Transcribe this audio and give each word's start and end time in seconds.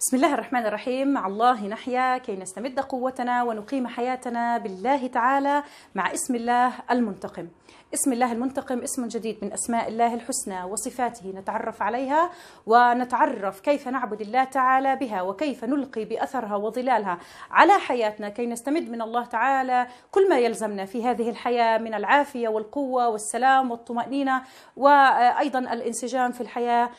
بسم 0.00 0.16
الله 0.16 0.34
الرحمن 0.34 0.66
الرحيم. 0.66 1.08
مع 1.08 1.26
الله 1.26 1.66
نحيا 1.66 2.18
كي 2.18 2.36
نستمد 2.36 2.80
قوتنا 2.80 3.42
ونقيم 3.42 3.86
حياتنا 3.86 4.58
بالله 4.58 5.06
تعالى 5.06 5.62
مع 5.94 6.12
اسم 6.12 6.34
الله 6.34 6.72
المنتقم. 6.90 7.48
اسم 7.94 8.12
الله 8.12 8.32
المنتقم 8.32 8.78
اسم 8.78 9.08
جديد 9.08 9.38
من 9.42 9.52
أسماء 9.52 9.88
الله 9.88 10.14
الحسنى 10.14 10.64
وصفاته 10.64 11.32
نتعرف 11.36 11.82
عليها 11.82 12.30
ونتعرف 12.66 13.60
كيف 13.60 13.88
نعبد 13.88 14.20
الله 14.20 14.44
تعالى 14.44 14.96
بها 14.96 15.22
وكيف 15.22 15.64
نلقي 15.64 16.04
بأثرها 16.04 16.56
وظلالها 16.56 17.18
على 17.50 17.72
حياتنا 17.72 18.28
كي 18.28 18.46
نستمد 18.46 18.90
من 18.90 19.02
الله 19.02 19.24
تعالى 19.24 19.86
كل 20.10 20.28
ما 20.28 20.38
يلزمنا 20.38 20.84
في 20.84 21.04
هذه 21.04 21.30
الحياة 21.30 21.78
من 21.78 21.94
العافية 21.94 22.48
والقوة 22.48 23.08
والسلام 23.08 23.70
والطمأنينة 23.70 24.42
وأيضا 24.76 25.58
الانسجام 25.58 26.32
في 26.32 26.40
الحياة 26.40 26.90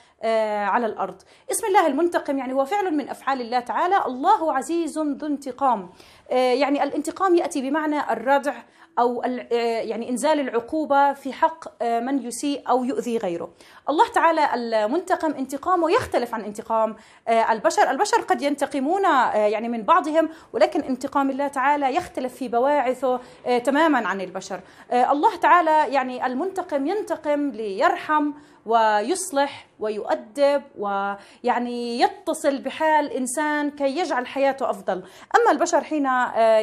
على 0.65 0.85
الأرض. 0.85 1.21
اسم 1.51 1.67
الله 1.67 1.87
المنتقم 1.87 2.37
يعني 2.37 2.53
هو 2.53 2.65
فعل 2.65 2.97
من 2.97 3.09
أفعال 3.09 3.41
الله 3.41 3.59
تعالى، 3.59 4.05
الله 4.05 4.53
عزيز 4.53 4.97
ذو 4.99 5.27
انتقام. 5.27 5.89
يعني 6.31 6.83
الانتقام 6.83 7.35
يأتي 7.35 7.69
بمعنى 7.69 8.11
الردع 8.11 8.55
أو 8.99 9.21
يعني 9.51 10.09
إنزال 10.09 10.39
العقوبة 10.39 11.13
في 11.13 11.33
حق 11.33 11.83
من 11.83 12.23
يسيء 12.23 12.69
أو 12.69 12.83
يؤذي 12.83 13.17
غيره. 13.17 13.49
الله 13.89 14.07
تعالى 14.07 14.53
المنتقم 14.53 15.31
انتقامه 15.31 15.91
يختلف 15.91 16.33
عن 16.33 16.41
انتقام 16.41 16.95
البشر، 17.29 17.91
البشر 17.91 18.21
قد 18.21 18.41
ينتقمون 18.41 19.03
يعني 19.33 19.69
من 19.69 19.83
بعضهم 19.83 20.29
ولكن 20.53 20.81
انتقام 20.81 21.29
الله 21.29 21.47
تعالى 21.47 21.95
يختلف 21.95 22.35
في 22.35 22.47
بواعثه 22.47 23.19
تماما 23.63 24.07
عن 24.07 24.21
البشر. 24.21 24.59
الله 24.91 25.35
تعالى 25.35 25.93
يعني 25.93 26.25
المنتقم 26.25 26.87
ينتقم 26.87 27.49
ليرحم 27.49 28.31
ويصلح 28.65 29.67
ويؤدب 29.79 30.63
ويعني 30.77 31.99
يتصل 31.99 32.57
بحال 32.57 33.11
إنسان 33.11 33.71
كي 33.71 33.97
يجعل 33.97 34.27
حياته 34.27 34.69
أفضل، 34.69 35.03
أما 35.35 35.51
البشر 35.51 35.83
حين 35.83 36.09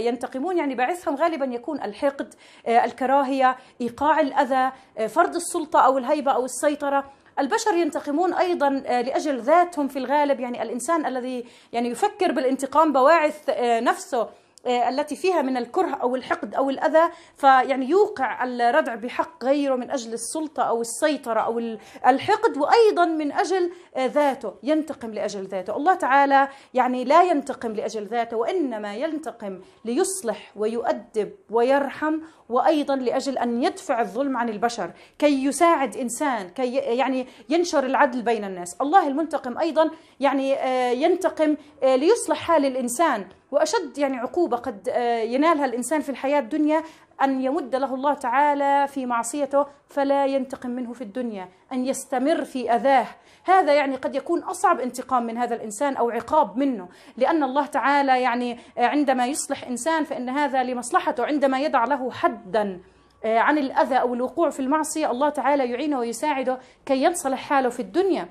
ينتقمون 0.06 0.58
يعني 0.58 0.74
باعثهم 0.74 1.16
غالبا 1.16 1.44
يكون 1.44 1.82
الحقد، 1.82 2.34
الكراهية، 2.68 3.56
إيقاع 3.80 4.20
الأذى، 4.20 4.72
فرض 5.08 5.34
السلطة 5.34 5.80
أو 5.80 5.98
الهيبة 5.98 6.32
أو 6.32 6.44
السيطرة، 6.44 7.04
البشر 7.38 7.74
ينتقمون 7.74 8.34
أيضا 8.34 8.68
لأجل 8.70 9.40
ذاتهم 9.40 9.88
في 9.88 9.98
الغالب 9.98 10.40
يعني 10.40 10.62
الإنسان 10.62 11.06
الذي 11.06 11.44
يعني 11.72 11.88
يفكر 11.88 12.32
بالانتقام 12.32 12.92
بواعث 12.92 13.50
نفسه. 13.60 14.28
التي 14.66 15.16
فيها 15.16 15.42
من 15.42 15.56
الكره 15.56 15.94
أو 15.94 16.16
الحقد 16.16 16.54
أو 16.54 16.70
الأذى 16.70 17.10
فيعني 17.36 17.88
يوقع 17.88 18.44
الردع 18.44 18.94
بحق 18.94 19.44
غيره 19.44 19.76
من 19.76 19.90
أجل 19.90 20.12
السلطة 20.12 20.62
أو 20.62 20.80
السيطرة 20.80 21.40
أو 21.40 21.58
الحقد 22.06 22.56
وأيضا 22.56 23.04
من 23.04 23.32
أجل 23.32 23.70
ذاته 23.98 24.54
ينتقم 24.62 25.10
لأجل 25.10 25.44
ذاته. 25.46 25.76
الله 25.76 25.94
تعالى 25.94 26.48
يعني 26.74 27.04
لا 27.04 27.22
ينتقم 27.22 27.72
لأجل 27.72 28.06
ذاته 28.06 28.36
وإنما 28.36 28.94
ينتقم 28.94 29.60
ليصلح 29.84 30.52
ويؤدب 30.56 31.32
ويرحم 31.50 32.18
وأيضا 32.48 32.96
لأجل 32.96 33.38
أن 33.38 33.62
يدفع 33.62 34.00
الظلم 34.00 34.36
عن 34.36 34.48
البشر. 34.48 34.90
كي 35.18 35.44
يساعد 35.44 35.96
إنسان 35.96 36.48
كي 36.48 36.74
يعني 36.74 37.26
ينشر 37.48 37.86
العدل 37.86 38.22
بين 38.22 38.44
الناس. 38.44 38.76
الله 38.80 39.08
المنتقم 39.08 39.58
أيضا 39.58 39.90
يعني 40.20 40.56
ينتقم 41.02 41.56
ليصلح 41.82 42.38
حال 42.38 42.64
الإنسان. 42.64 43.26
وأشد 43.52 43.98
يعني 43.98 44.16
عقوبة 44.16 44.56
قد 44.56 44.88
ينالها 45.24 45.64
الإنسان 45.64 46.00
في 46.00 46.08
الحياة 46.08 46.40
الدنيا 46.40 46.82
أن 47.22 47.40
يمد 47.40 47.76
له 47.76 47.94
الله 47.94 48.14
تعالى 48.14 48.86
في 48.88 49.06
معصيته 49.06 49.66
فلا 49.86 50.26
ينتقم 50.26 50.70
منه 50.70 50.92
في 50.92 51.02
الدنيا 51.02 51.48
أن 51.72 51.86
يستمر 51.86 52.44
في 52.44 52.74
أذاه. 52.74 53.06
هذا 53.44 53.74
يعني 53.74 53.96
قد 53.96 54.14
يكون 54.14 54.42
أصعب 54.42 54.80
انتقام 54.80 55.26
من 55.26 55.38
هذا 55.38 55.54
الإنسان 55.54 55.96
أو 55.96 56.10
عقاب 56.10 56.56
منه 56.56 56.88
لأن 57.16 57.42
الله 57.42 57.66
تعالى 57.66 58.22
يعني 58.22 58.58
عندما 58.76 59.26
يصلح 59.26 59.64
إنسان 59.64 60.04
فإن 60.04 60.28
هذا 60.28 60.62
لمصلحته 60.62 61.24
عندما 61.24 61.60
يدع 61.60 61.84
له 61.84 62.10
حدا 62.10 62.80
عن 63.24 63.58
الأذى 63.58 63.94
أو 63.94 64.14
الوقوع 64.14 64.50
في 64.50 64.60
المعصية 64.60 65.10
الله 65.10 65.28
تعالى 65.28 65.70
يعينه 65.70 65.98
ويساعده 65.98 66.58
كي 66.86 67.02
ينصلح 67.02 67.38
حاله 67.38 67.68
في 67.68 67.80
الدنيا. 67.80 68.28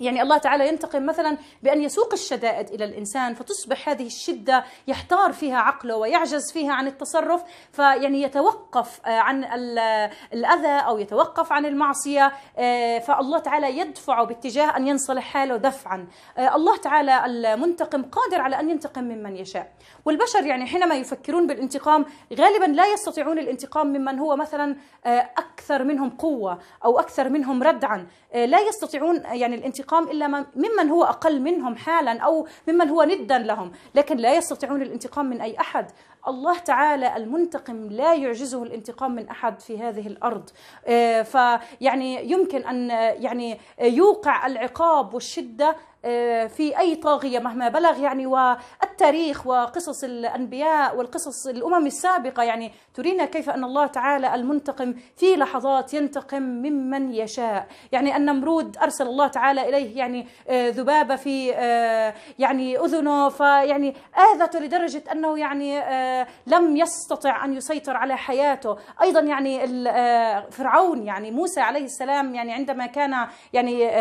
يعني 0.00 0.22
الله 0.22 0.38
تعالى 0.38 0.68
ينتقم 0.68 1.06
مثلا 1.06 1.38
بأن 1.62 1.82
يسوق 1.82 2.12
الشدائد 2.12 2.68
إلى 2.68 2.84
الإنسان 2.84 3.34
فتصبح 3.34 3.88
هذه 3.88 4.06
الشدة 4.06 4.64
يحتار 4.88 5.32
فيها 5.32 5.58
عقله 5.58 5.96
ويعجز 5.96 6.52
فيها 6.52 6.72
عن 6.72 6.86
التصرف 6.86 7.42
فيعني 7.72 8.22
يتوقف 8.22 9.00
عن 9.06 9.44
الأذى 10.32 10.86
أو 10.86 10.98
يتوقف 10.98 11.52
عن 11.52 11.66
المعصية 11.66 12.32
فالله 12.98 13.38
تعالى 13.38 13.78
يدفعه 13.78 14.24
باتجاه 14.24 14.76
أن 14.76 14.88
ينصلح 14.88 15.24
حاله 15.24 15.56
دفعا. 15.56 16.06
الله 16.38 16.76
تعالى 16.76 17.26
المنتقم 17.26 18.02
قادر 18.02 18.40
على 18.40 18.60
أن 18.60 18.70
ينتقم 18.70 19.04
ممن 19.04 19.36
يشاء. 19.36 19.72
والبشر 20.04 20.46
يعني 20.46 20.66
حينما 20.66 20.94
يفكرون 20.94 21.46
بالانتقام 21.46 22.04
غالبا 22.38 22.64
لا 22.64 22.92
يستطيعون 22.92 23.38
الانتقام 23.38 23.86
ممن 23.86 24.18
هو 24.18 24.36
مثلا 24.36 24.76
أكثر 25.38 25.84
منهم 25.84 26.10
قوة 26.10 26.58
أو 26.84 26.98
أكثر 26.98 27.28
منهم 27.28 27.62
ردعا. 27.62 28.06
لا 28.34 28.60
يستطيعون 28.60 29.16
يعني 29.16 29.54
الانتقام 29.54 29.89
إلا 29.98 30.26
ممن 30.56 30.90
هو 30.90 31.04
أقل 31.04 31.40
منهم 31.40 31.76
حالا 31.76 32.20
أو 32.20 32.46
ممن 32.68 32.88
هو 32.88 33.02
ندا 33.02 33.38
لهم، 33.38 33.72
لكن 33.94 34.16
لا 34.16 34.34
يستطيعون 34.34 34.82
الانتقام 34.82 35.26
من 35.26 35.40
أي 35.40 35.60
أحد، 35.60 35.90
الله 36.28 36.58
تعالى 36.58 37.16
المنتقم 37.16 37.88
لا 37.90 38.14
يعجزه 38.14 38.62
الانتقام 38.62 39.14
من 39.14 39.28
أحد 39.28 39.60
في 39.60 39.78
هذه 39.78 40.06
الأرض. 40.06 40.50
فيعني 41.24 42.30
يمكن 42.30 42.64
أن 42.66 42.90
يعني 43.22 43.60
يوقع 43.80 44.46
العقاب 44.46 45.14
والشدة 45.14 45.76
في 46.48 46.78
أي 46.78 46.94
طاغية 46.94 47.38
مهما 47.38 47.68
بلغ 47.68 48.00
يعني 48.00 48.26
والتاريخ 48.26 49.46
وقصص 49.46 50.04
الأنبياء 50.04 50.96
والقصص 50.96 51.46
الأمم 51.46 51.86
السابقة 51.86 52.42
يعني 52.42 52.72
ترينا 52.94 53.24
كيف 53.24 53.50
أن 53.50 53.64
الله 53.64 53.86
تعالى 53.86 54.34
المنتقم 54.34 54.94
في 55.16 55.36
لحظات 55.36 55.94
ينتقم 55.94 56.42
ممن 56.42 57.14
يشاء. 57.14 57.66
يعني 57.92 58.16
النمرود 58.16 58.76
أرسل 58.76 59.06
الله 59.06 59.26
تعالى 59.26 59.68
إليه 59.68 59.98
يعني 59.98 60.26
ذبابة 60.50 61.16
في 61.16 61.48
يعني 62.38 62.78
أذنه 62.78 63.28
فيعني 63.28 63.94
آذته 64.32 64.58
لدرجة 64.58 65.02
أنه 65.12 65.38
يعني 65.38 65.80
لم 66.46 66.76
يستطع 66.76 67.44
أن 67.44 67.54
يسيطر 67.54 67.96
على 67.96 68.16
حياته. 68.16 68.76
أيضا 69.02 69.20
يعني 69.20 69.66
فرعون 70.50 71.02
يعني 71.06 71.30
موسى 71.30 71.60
عليه 71.60 71.84
السلام 71.84 72.34
يعني 72.34 72.52
عندما 72.52 72.86
كان 72.86 73.26
يعني 73.52 73.92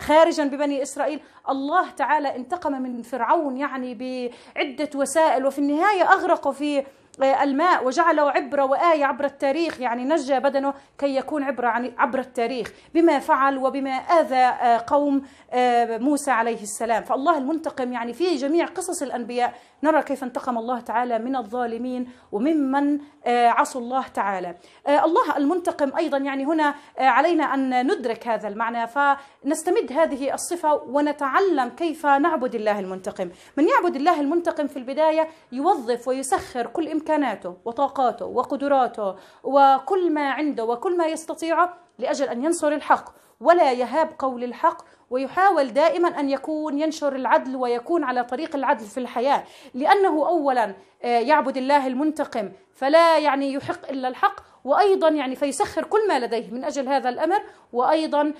خارجا 0.00 0.44
ببني 0.44 0.82
إسرائيل 0.82 1.20
الله 1.50 1.90
تعالى 1.90 2.36
انتقم 2.36 2.72
من 2.72 3.02
فرعون 3.02 3.56
يعني 3.56 3.94
بعدة 3.94 4.90
وسائل 4.94 5.46
وفي 5.46 5.58
النهاية 5.58 6.02
اغرقه 6.02 6.50
في 6.50 6.84
الماء 7.22 7.86
وجعله 7.86 8.30
عبره 8.30 8.64
وآية 8.64 9.04
عبر 9.04 9.24
التاريخ 9.24 9.80
يعني 9.80 10.04
نجى 10.04 10.40
بدنه 10.40 10.74
كي 10.98 11.16
يكون 11.16 11.42
عبره 11.42 11.68
عن 11.68 11.92
عبر 11.98 12.18
التاريخ 12.18 12.72
بما 12.94 13.18
فعل 13.18 13.58
وبما 13.58 13.90
آذى 13.90 14.78
قوم 14.86 15.22
موسى 16.04 16.30
عليه 16.30 16.62
السلام. 16.62 17.02
فالله 17.02 17.38
المنتقم 17.38 17.92
يعني 17.92 18.12
في 18.12 18.36
جميع 18.36 18.66
قصص 18.66 19.02
الأنبياء 19.02 19.54
نرى 19.82 20.02
كيف 20.02 20.24
انتقم 20.24 20.58
الله 20.58 20.80
تعالى 20.80 21.18
من 21.18 21.36
الظالمين 21.36 22.10
وممن 22.32 22.98
عصوا 23.26 23.80
الله 23.80 24.08
تعالى. 24.08 24.54
الله 24.88 25.36
المنتقم 25.36 25.96
أيضا 25.96 26.18
يعني 26.18 26.44
هنا 26.44 26.74
علينا 26.98 27.44
أن 27.54 27.86
ندرك 27.86 28.28
هذا 28.28 28.48
المعنى. 28.48 28.86
فنستمد 28.86 29.92
هذه 29.92 30.34
الصفة 30.34 30.74
ونتعلم 30.74 31.68
كيف 31.68 32.06
نعبد 32.06 32.54
الله 32.54 32.78
المنتقم. 32.78 33.30
من 33.56 33.68
يعبد 33.68 33.96
الله 33.96 34.20
المنتقم 34.20 34.66
في 34.66 34.76
البداية 34.76 35.28
يوظف 35.52 36.08
ويسخر 36.08 36.66
كل 36.66 36.88
إمكاناته 37.08 37.56
وطاقاته 37.64 38.26
وقدراته 38.26 39.14
وكل 39.44 40.12
ما 40.12 40.30
عنده 40.30 40.64
وكل 40.64 40.96
ما 40.96 41.06
يستطيعه 41.06 41.76
لأجل 41.98 42.28
أن 42.28 42.44
ينصر 42.44 42.68
الحق 42.68 43.10
ولا 43.40 43.72
يهاب 43.72 44.10
قول 44.18 44.44
الحق 44.44 44.82
ويحاول 45.10 45.68
دائما 45.72 46.08
أن 46.08 46.30
يكون 46.30 46.78
ينشر 46.78 47.16
العدل 47.16 47.56
ويكون 47.56 48.04
على 48.04 48.24
طريق 48.24 48.56
العدل 48.56 48.84
في 48.84 49.00
الحياة. 49.00 49.44
لأنه 49.74 50.28
اولا 50.28 50.74
يعبد 51.02 51.56
الله 51.56 51.86
المنتقم 51.86 52.52
فلا 52.74 53.18
يعني 53.18 53.52
يحق 53.52 53.88
إلا 53.88 54.08
الحق 54.08 54.40
وأيضا 54.64 55.08
يعني 55.08 55.36
فيسخر 55.36 55.84
كل 55.84 56.08
ما 56.08 56.18
لديه 56.18 56.50
من 56.50 56.64
أجل 56.64 56.88
هذا 56.88 57.08
الأمر 57.08 57.40
وأيضا 57.72 58.32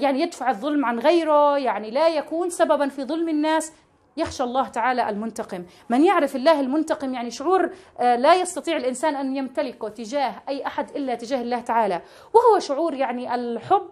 يعني 0.00 0.20
يدفع 0.20 0.50
الظلم 0.50 0.84
عن 0.84 0.98
غيره 0.98 1.58
يعني 1.58 1.90
لا 1.90 2.08
يكون 2.08 2.50
سببا 2.50 2.88
في 2.88 3.04
ظلم 3.04 3.28
الناس 3.28 3.72
يخشى 4.16 4.42
الله 4.42 4.68
تعالى 4.68 5.08
المنتقم. 5.08 5.64
من 5.88 6.04
يعرف 6.04 6.36
الله 6.36 6.60
المنتقم 6.60 7.14
يعني 7.14 7.30
شعور 7.30 7.70
لا 8.00 8.34
يستطيع 8.34 8.76
الإنسان 8.76 9.16
أن 9.16 9.36
يمتلكه 9.36 9.88
تجاه 9.88 10.34
أي 10.48 10.66
أحد 10.66 10.90
إلا 10.96 11.14
تجاه 11.14 11.42
الله 11.42 11.60
تعالى. 11.60 12.02
وهو 12.34 12.58
شعور 12.58 12.94
يعني 12.94 13.34
الحب 13.34 13.88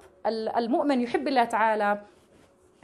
المؤمن 0.56 1.00
يحب 1.00 1.28
الله 1.28 1.44
تعالى. 1.44 2.02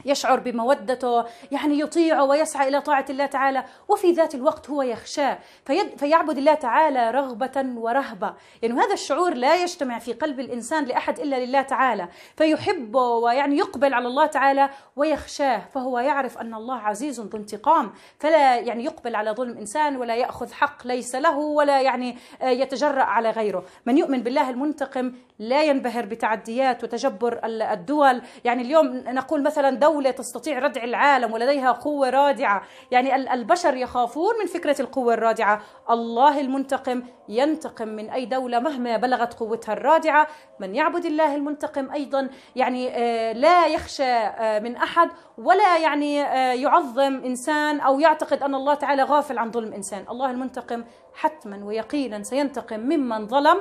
يشعر 0.05 0.39
بمودته 0.39 1.25
يعني 1.51 1.79
يطيعه 1.79 2.23
ويسعى 2.23 2.67
إلى 2.67 2.81
طاعة 2.81 3.05
الله 3.09 3.25
تعالى 3.25 3.63
وفي 3.87 4.11
ذات 4.11 4.35
الوقت 4.35 4.69
هو 4.69 4.81
يخشاه 4.81 5.37
فيد 5.65 5.97
فيعبد 5.97 6.37
الله 6.37 6.53
تعالى 6.53 7.11
رغبة 7.11 7.65
ورهبة. 7.75 8.33
يعني 8.61 8.73
هذا 8.73 8.93
الشعور 8.93 9.33
لا 9.33 9.55
يجتمع 9.55 9.99
في 9.99 10.13
قلب 10.13 10.39
الإنسان 10.39 10.85
لأحد 10.85 11.19
إلا 11.19 11.45
لله 11.45 11.61
تعالى 11.61 12.07
فيحبه 12.37 13.07
ويعني 13.07 13.57
يقبل 13.57 13.93
على 13.93 14.07
الله 14.07 14.25
تعالى 14.25 14.69
ويخشاه 14.95 15.61
فهو 15.73 15.99
يعرف 15.99 16.37
أن 16.37 16.53
الله 16.53 16.77
عزيز 16.77 17.19
ذو 17.19 17.37
انتقام 17.37 17.91
فلا 18.19 18.55
يعني 18.57 18.85
يقبل 18.85 19.15
على 19.15 19.31
ظلم 19.31 19.57
إنسان 19.57 19.97
ولا 19.97 20.15
يأخذ 20.15 20.53
حق 20.53 20.87
ليس 20.87 21.15
له 21.15 21.37
ولا 21.37 21.81
يعني 21.81 22.17
يتجرأ 22.43 23.03
على 23.03 23.29
غيره. 23.29 23.63
من 23.85 23.97
يؤمن 23.97 24.23
بالله 24.23 24.49
المنتقم 24.49 25.13
لا 25.39 25.63
ينبهر 25.63 26.05
بتعديات 26.05 26.83
وتجبر 26.83 27.39
الدول. 27.45 28.21
يعني 28.43 28.61
اليوم 28.61 29.03
نقول 29.07 29.43
مثلا 29.43 29.75
دولة 29.75 29.90
تستطيع 29.99 30.59
ردع 30.59 30.83
العالم 30.83 31.33
ولديها 31.33 31.71
قوة 31.71 32.09
رادعة. 32.09 32.63
يعني 32.91 33.33
البشر 33.33 33.75
يخافون 33.77 34.33
من 34.39 34.45
فكرة 34.45 34.81
القوة 34.81 35.13
الرادعة. 35.13 35.61
الله 35.89 36.41
المنتقم 36.41 37.03
ينتقم 37.29 37.87
من 37.87 38.09
أي 38.09 38.25
دولة 38.25 38.59
مهما 38.59 38.97
بلغت 38.97 39.33
قوتها 39.33 39.73
الرادعة. 39.73 40.27
من 40.59 40.75
يعبد 40.75 41.05
الله 41.05 41.35
المنتقم 41.35 41.91
أيضا 41.91 42.29
يعني 42.55 42.89
آه، 42.89 43.33
لا 43.33 43.67
يخشى 43.67 44.03
آه، 44.03 44.59
من 44.59 44.75
أحد 44.75 45.09
ولا 45.37 45.77
يعني 45.77 46.21
آه، 46.21 46.53
يعظم 46.53 47.23
إنسان 47.25 47.79
أو 47.79 47.99
يعتقد 47.99 48.43
أن 48.43 48.55
الله 48.55 48.73
تعالى 48.73 49.03
غافل 49.03 49.37
عن 49.37 49.51
ظلم 49.51 49.73
إنسان. 49.73 50.05
الله 50.09 50.31
المنتقم 50.31 50.83
حتما 51.13 51.65
ويقينا 51.65 52.23
سينتقم 52.23 52.79
ممن 52.79 53.27
ظلم. 53.27 53.57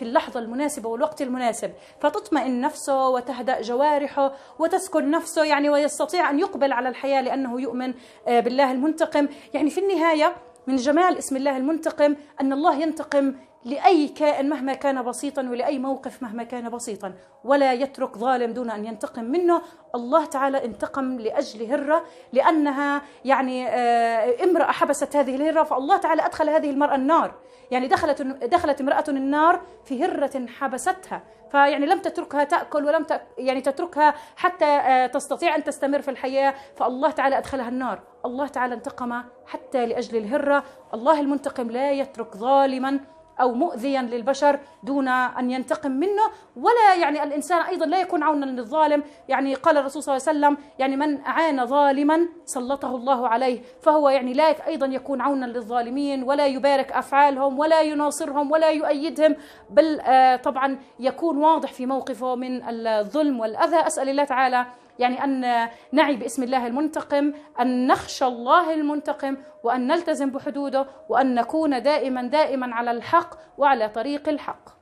في 0.00 0.06
اللحظة 0.06 0.40
المناسبة 0.40 0.88
والوقت 0.88 1.22
المناسب 1.22 1.72
فتطمئن 2.00 2.60
نفسه 2.60 3.08
وتهدأ 3.08 3.60
جوارحه 3.60 4.32
وتسكن 4.58 5.10
نفسه 5.10 5.44
يعني 5.44 5.70
ويستطيع 5.70 6.30
أن 6.30 6.38
يقبل 6.38 6.72
على 6.72 6.88
الحياة 6.88 7.20
لأنه 7.20 7.60
يؤمن 7.60 7.94
آه، 8.28 8.40
بالله 8.40 8.72
المنتقم. 8.72 9.28
يعني 9.54 9.70
في 9.70 9.80
النهاية 9.80 10.36
من 10.66 10.76
جمال 10.76 11.18
اسم 11.18 11.36
الله 11.36 11.56
المنتقم 11.56 12.16
أن 12.40 12.52
الله 12.52 12.82
ينتقم 12.82 13.34
لأي 13.64 14.08
كائن 14.08 14.48
مهما 14.48 14.74
كان 14.74 15.02
بسيطا 15.02 15.42
ولأي 15.42 15.78
موقف 15.78 16.22
مهما 16.22 16.42
كان 16.42 16.70
بسيطا. 16.70 17.14
ولا 17.44 17.72
يترك 17.72 18.18
ظالم 18.18 18.52
دون 18.52 18.70
أن 18.70 18.84
ينتقم 18.84 19.24
منه. 19.24 19.62
الله 19.94 20.24
تعالى 20.24 20.64
انتقم 20.64 21.18
لأجل 21.18 21.72
هرة 21.72 22.04
لأنها 22.32 23.02
يعني 23.24 23.68
آه، 23.68 24.44
امرأة 24.44 24.72
حبست 24.72 25.16
هذه 25.16 25.36
الهرة 25.36 25.62
فالله 25.62 25.96
تعالى 25.96 26.26
أدخل 26.26 26.48
هذه 26.48 26.70
المرأة 26.70 26.94
النار. 26.94 27.34
يعني 27.70 27.88
دخلت 27.88 28.22
دخلت 28.22 28.80
امرأة 28.80 29.04
النار 29.08 29.60
في 29.84 30.04
هرة 30.04 30.46
حبستها. 30.46 31.22
فيعني 31.50 31.86
لم 31.86 31.98
تتركها 31.98 32.44
تأكل 32.44 32.84
ولم 32.84 33.06
يعني 33.38 33.60
تتركها 33.60 34.14
حتى 34.36 34.64
آه، 34.64 35.06
تستطيع 35.06 35.56
أن 35.56 35.64
تستمر 35.64 36.02
في 36.02 36.10
الحياة. 36.10 36.54
فالله 36.76 37.10
تعالى 37.10 37.38
أدخلها 37.38 37.68
النار. 37.68 38.02
الله 38.24 38.46
تعالى 38.46 38.74
انتقم 38.74 39.22
حتى 39.46 39.86
لأجل 39.86 40.16
الهرة. 40.16 40.64
الله 40.94 41.20
المنتقم 41.20 41.70
لا 41.70 41.92
يترك 41.92 42.36
ظالما 42.36 43.00
أو 43.40 43.52
مؤذيا 43.52 44.02
للبشر 44.02 44.58
دون 44.82 45.08
أن 45.08 45.50
ينتقم 45.50 45.90
منه. 45.90 46.22
ولا 46.56 46.94
يعني 47.00 47.22
الإنسان 47.22 47.60
أيضا 47.60 47.86
لا 47.86 48.00
يكون 48.00 48.22
عونا 48.22 48.44
للظالم. 48.44 49.02
يعني 49.28 49.54
قال 49.54 49.78
الرسول 49.78 50.02
صلى 50.02 50.16
الله 50.16 50.28
عليه 50.28 50.38
وسلم 50.38 50.66
يعني 50.78 50.96
من 50.96 51.20
أعان 51.26 51.66
ظالما 51.66 52.28
سلطه 52.44 52.96
الله 52.96 53.28
عليه. 53.28 53.60
فهو 53.82 54.08
يعني 54.08 54.32
لا 54.32 54.66
أيضا 54.66 54.86
يكون 54.86 55.20
عونا 55.20 55.46
للظالمين 55.46 56.22
ولا 56.22 56.46
يبارك 56.46 56.92
أفعالهم 56.92 57.58
ولا 57.58 57.80
يناصرهم 57.80 58.50
ولا 58.50 58.70
يؤيدهم. 58.70 59.36
بل 59.70 60.00
آه، 60.00 60.36
طبعا 60.36 60.78
يكون 61.00 61.36
واضح 61.38 61.72
في 61.72 61.86
موقفه 61.86 62.34
من 62.34 62.86
الظلم 62.86 63.40
والأذى. 63.40 63.76
أسأل 63.86 64.08
الله 64.08 64.24
تعالى 64.24 64.66
يعني 65.00 65.24
أن 65.24 65.68
نعي 65.92 66.16
باسم 66.16 66.42
الله 66.42 66.66
المنتقم 66.66 67.32
أن 67.60 67.86
نخشى 67.86 68.24
الله 68.24 68.74
المنتقم 68.74 69.36
وأن 69.64 69.86
نلتزم 69.86 70.30
بحدوده 70.30 70.86
وأن 71.08 71.34
نكون 71.34 71.82
دائما 71.82 72.22
دائما 72.22 72.74
على 72.74 72.90
الحق 72.90 73.34
وعلى 73.58 73.88
طريق 73.88 74.28
الحق. 74.28 74.79